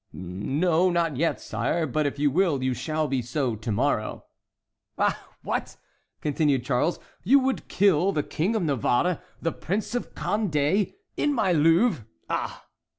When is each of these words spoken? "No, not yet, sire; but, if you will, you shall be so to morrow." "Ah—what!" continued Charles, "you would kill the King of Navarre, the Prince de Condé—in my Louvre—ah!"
"No, 0.13 0.89
not 0.89 1.15
yet, 1.17 1.39
sire; 1.39 1.85
but, 1.85 2.07
if 2.07 2.17
you 2.17 2.31
will, 2.31 2.63
you 2.63 2.73
shall 2.73 3.07
be 3.07 3.21
so 3.21 3.55
to 3.55 3.71
morrow." 3.71 4.25
"Ah—what!" 4.97 5.77
continued 6.21 6.65
Charles, 6.65 6.97
"you 7.23 7.37
would 7.37 7.67
kill 7.67 8.11
the 8.11 8.23
King 8.23 8.55
of 8.55 8.63
Navarre, 8.63 9.21
the 9.43 9.51
Prince 9.51 9.91
de 9.91 9.99
Condé—in 9.99 11.31
my 11.35 11.51
Louvre—ah!" 11.51 12.65